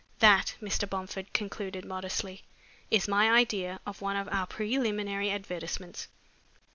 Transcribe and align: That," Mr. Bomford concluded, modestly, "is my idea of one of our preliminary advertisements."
That," 0.17 0.55
Mr. 0.59 0.89
Bomford 0.89 1.31
concluded, 1.31 1.85
modestly, 1.85 2.41
"is 2.89 3.07
my 3.07 3.29
idea 3.31 3.79
of 3.85 4.01
one 4.01 4.15
of 4.15 4.27
our 4.31 4.47
preliminary 4.47 5.29
advertisements." 5.29 6.07